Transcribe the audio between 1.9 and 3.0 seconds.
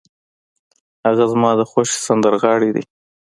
سندرغاړی دی.